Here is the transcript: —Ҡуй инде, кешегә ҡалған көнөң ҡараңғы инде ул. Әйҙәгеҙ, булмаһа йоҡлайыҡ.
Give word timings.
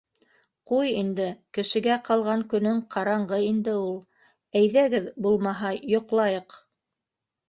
—Ҡуй 0.69 0.87
инде, 0.99 1.25
кешегә 1.57 1.97
ҡалған 2.07 2.45
көнөң 2.53 2.79
ҡараңғы 2.95 3.39
инде 3.47 3.75
ул. 3.81 3.93
Әйҙәгеҙ, 4.61 5.11
булмаһа 5.27 5.75
йоҡлайыҡ. 5.93 6.57